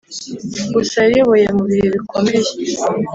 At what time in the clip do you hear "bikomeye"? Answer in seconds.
1.95-2.49